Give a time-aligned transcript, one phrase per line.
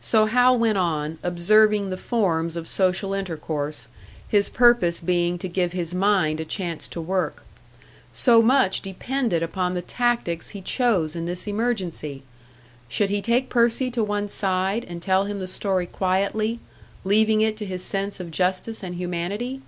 [0.00, 3.86] So Hal went on, observing the forms of social intercourse,
[4.26, 7.44] his purpose being to give his mind a chance to work.
[8.12, 12.24] So much depended upon the tactics he chose in this emergency!
[12.88, 16.58] Should he take Percy to one side and tell him the story quietly,
[17.04, 19.62] leaving it to his sense of justice and humanity?